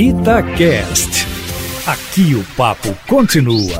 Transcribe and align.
Itacast. 0.00 1.26
Aqui 1.84 2.32
o 2.32 2.44
papo 2.56 2.94
continua. 3.08 3.76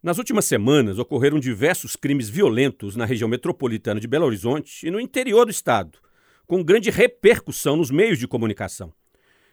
Nas 0.00 0.18
últimas 0.18 0.44
semanas 0.44 1.00
ocorreram 1.00 1.40
diversos 1.40 1.96
crimes 1.96 2.28
violentos 2.28 2.94
na 2.94 3.04
região 3.04 3.28
metropolitana 3.28 3.98
de 3.98 4.06
Belo 4.06 4.24
Horizonte 4.24 4.86
e 4.86 4.90
no 4.92 5.00
interior 5.00 5.46
do 5.46 5.50
estado, 5.50 5.98
com 6.46 6.62
grande 6.62 6.90
repercussão 6.90 7.74
nos 7.74 7.90
meios 7.90 8.20
de 8.20 8.28
comunicação. 8.28 8.92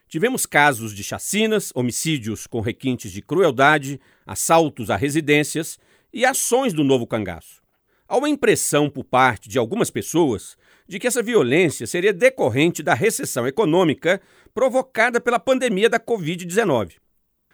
Tivemos 0.06 0.46
casos 0.46 0.94
de 0.94 1.02
chacinas, 1.02 1.72
homicídios 1.74 2.46
com 2.46 2.60
requintes 2.60 3.10
de 3.10 3.20
crueldade, 3.20 4.00
assaltos 4.24 4.90
a 4.90 4.96
residências 4.96 5.76
e 6.12 6.24
ações 6.24 6.72
do 6.72 6.84
novo 6.84 7.04
cangaço. 7.04 7.63
Há 8.06 8.16
uma 8.16 8.28
impressão 8.28 8.90
por 8.90 9.04
parte 9.04 9.48
de 9.48 9.58
algumas 9.58 9.90
pessoas 9.90 10.56
de 10.86 10.98
que 10.98 11.06
essa 11.06 11.22
violência 11.22 11.86
seria 11.86 12.12
decorrente 12.12 12.82
da 12.82 12.92
recessão 12.92 13.46
econômica 13.46 14.20
provocada 14.52 15.20
pela 15.20 15.40
pandemia 15.40 15.88
da 15.88 15.98
Covid-19. 15.98 16.96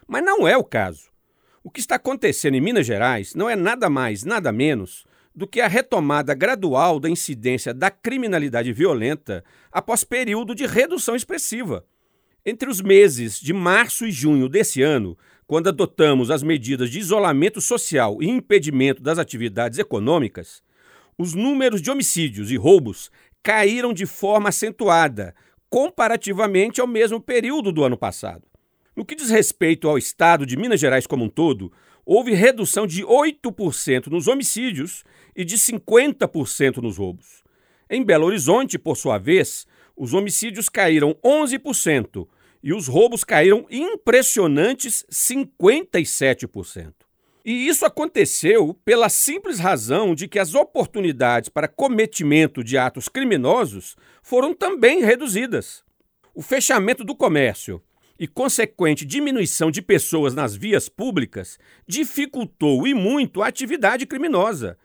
Mas 0.08 0.24
não 0.24 0.48
é 0.48 0.56
o 0.56 0.64
caso. 0.64 1.08
O 1.62 1.70
que 1.70 1.78
está 1.78 1.94
acontecendo 1.94 2.54
em 2.54 2.60
Minas 2.60 2.86
Gerais 2.86 3.34
não 3.34 3.48
é 3.48 3.54
nada 3.54 3.88
mais, 3.88 4.24
nada 4.24 4.50
menos 4.50 5.06
do 5.34 5.46
que 5.46 5.60
a 5.60 5.68
retomada 5.68 6.34
gradual 6.34 6.98
da 6.98 7.08
incidência 7.08 7.72
da 7.72 7.90
criminalidade 7.90 8.72
violenta 8.72 9.44
após 9.70 10.02
período 10.02 10.54
de 10.54 10.66
redução 10.66 11.14
expressiva. 11.14 11.84
Entre 12.44 12.68
os 12.68 12.80
meses 12.80 13.38
de 13.38 13.52
março 13.52 14.06
e 14.06 14.10
junho 14.10 14.48
desse 14.48 14.82
ano, 14.82 15.16
quando 15.50 15.66
adotamos 15.66 16.30
as 16.30 16.44
medidas 16.44 16.88
de 16.88 17.00
isolamento 17.00 17.60
social 17.60 18.22
e 18.22 18.28
impedimento 18.28 19.02
das 19.02 19.18
atividades 19.18 19.80
econômicas, 19.80 20.62
os 21.18 21.34
números 21.34 21.82
de 21.82 21.90
homicídios 21.90 22.52
e 22.52 22.56
roubos 22.56 23.10
caíram 23.42 23.92
de 23.92 24.06
forma 24.06 24.50
acentuada, 24.50 25.34
comparativamente 25.68 26.80
ao 26.80 26.86
mesmo 26.86 27.20
período 27.20 27.72
do 27.72 27.82
ano 27.82 27.96
passado. 27.96 28.44
No 28.94 29.04
que 29.04 29.16
diz 29.16 29.28
respeito 29.28 29.88
ao 29.88 29.98
estado 29.98 30.46
de 30.46 30.56
Minas 30.56 30.78
Gerais 30.78 31.04
como 31.04 31.24
um 31.24 31.28
todo, 31.28 31.72
houve 32.06 32.32
redução 32.32 32.86
de 32.86 33.02
8% 33.02 34.06
nos 34.06 34.28
homicídios 34.28 35.02
e 35.34 35.44
de 35.44 35.56
50% 35.58 36.76
nos 36.76 36.96
roubos. 36.96 37.42
Em 37.90 38.04
Belo 38.04 38.26
Horizonte, 38.26 38.78
por 38.78 38.96
sua 38.96 39.18
vez, 39.18 39.66
os 39.96 40.14
homicídios 40.14 40.68
caíram 40.68 41.12
11% 41.24 42.28
e 42.62 42.72
os 42.72 42.86
roubos 42.86 43.24
caíram 43.24 43.66
impressionantes 43.70 45.04
57%. 45.10 46.92
E 47.44 47.66
isso 47.68 47.86
aconteceu 47.86 48.78
pela 48.84 49.08
simples 49.08 49.58
razão 49.58 50.14
de 50.14 50.28
que 50.28 50.38
as 50.38 50.54
oportunidades 50.54 51.48
para 51.48 51.66
cometimento 51.66 52.62
de 52.62 52.76
atos 52.76 53.08
criminosos 53.08 53.96
foram 54.22 54.54
também 54.54 55.00
reduzidas. 55.02 55.82
O 56.34 56.42
fechamento 56.42 57.02
do 57.02 57.16
comércio 57.16 57.82
e 58.18 58.28
consequente 58.28 59.06
diminuição 59.06 59.70
de 59.70 59.80
pessoas 59.80 60.34
nas 60.34 60.54
vias 60.54 60.90
públicas 60.90 61.58
dificultou 61.88 62.86
e 62.86 62.92
muito 62.92 63.42
a 63.42 63.46
atividade 63.46 64.04
criminosa. 64.04 64.76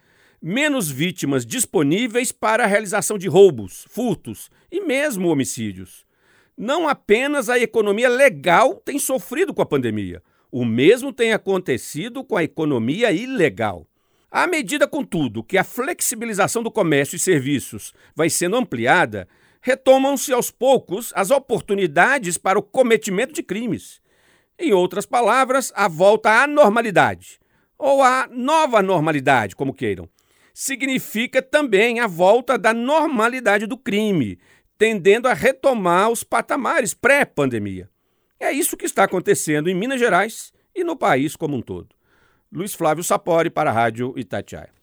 Menos 0.42 0.90
vítimas 0.90 1.46
disponíveis 1.46 2.32
para 2.32 2.64
a 2.64 2.68
realização 2.68 3.18
de 3.18 3.28
roubos, 3.28 3.86
furtos 3.90 4.50
e 4.72 4.80
mesmo 4.80 5.28
homicídios. 5.28 6.06
Não 6.58 6.88
apenas 6.88 7.50
a 7.50 7.60
economia 7.60 8.08
legal 8.08 8.76
tem 8.76 8.98
sofrido 8.98 9.54
com 9.54 9.62
a 9.62 9.66
pandemia. 9.66 10.24
O 10.50 10.64
mesmo 10.64 11.12
tem 11.12 11.34
acontecido 11.34 12.24
com 12.24 12.38
a 12.38 12.44
economia 12.44 13.12
ilegal. 13.12 13.86
À 14.32 14.48
medida, 14.48 14.88
contudo, 14.88 15.44
que 15.44 15.58
a 15.58 15.64
flexibilização 15.64 16.64
do 16.64 16.72
comércio 16.72 17.18
e 17.18 17.20
serviços 17.20 17.94
vai 18.16 18.30
sendo 18.30 18.56
ampliada, 18.56 19.28
retomam-se 19.62 20.32
aos 20.32 20.50
poucos 20.50 21.12
as 21.16 21.30
oportunidades 21.30 22.38
para 22.38 22.60
o 22.60 22.64
cometimento 22.64 23.34
de 23.34 23.44
crimes. 23.44 24.00
Em 24.58 24.72
outras 24.72 25.06
palavras, 25.06 25.74
a 25.76 25.90
volta 25.90 26.44
à 26.44 26.48
normalidade, 26.48 27.40
ou 27.78 28.02
à 28.02 28.28
nova 28.32 28.82
normalidade, 28.82 29.56
como 29.56 29.74
queiram, 29.74 30.08
significa 30.54 31.42
também 31.42 32.00
a 32.00 32.08
volta 32.08 32.58
da 32.58 32.74
normalidade 32.74 33.68
do 33.68 33.78
crime, 33.78 34.40
tendendo 34.78 35.28
a 35.28 35.34
retomar 35.34 36.10
os 36.10 36.24
patamares 36.24 36.94
pré-pandemia. 36.94 37.90
É 38.40 38.52
isso 38.52 38.76
que 38.76 38.86
está 38.86 39.04
acontecendo 39.04 39.70
em 39.70 39.76
Minas 39.76 40.00
Gerais 40.00 40.54
e 40.76 40.84
no 40.84 40.96
país 40.96 41.36
como 41.36 41.56
um 41.56 41.62
todo. 41.62 41.96
Luiz 42.52 42.74
Flávio 42.74 43.04
Sapori 43.04 43.50
para 43.50 43.70
a 43.70 43.74
Rádio 43.74 44.14
Itatiaia. 44.18 44.75